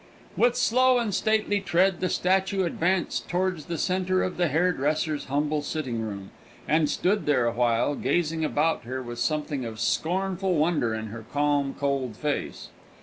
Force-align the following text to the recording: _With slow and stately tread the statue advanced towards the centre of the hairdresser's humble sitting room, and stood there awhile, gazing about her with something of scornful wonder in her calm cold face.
_With 0.35 0.55
slow 0.55 0.97
and 0.97 1.13
stately 1.13 1.59
tread 1.61 1.99
the 1.99 2.09
statue 2.09 2.63
advanced 2.65 3.29
towards 3.29 3.65
the 3.65 3.77
centre 3.77 4.23
of 4.23 4.37
the 4.37 4.47
hairdresser's 4.47 5.25
humble 5.25 5.61
sitting 5.61 6.01
room, 6.01 6.31
and 6.67 6.89
stood 6.89 7.27
there 7.27 7.45
awhile, 7.45 7.93
gazing 7.93 8.43
about 8.43 8.81
her 8.81 9.03
with 9.03 9.19
something 9.19 9.63
of 9.63 9.79
scornful 9.79 10.55
wonder 10.55 10.95
in 10.95 11.09
her 11.13 11.27
calm 11.31 11.75
cold 11.75 12.17
face. 12.17 12.69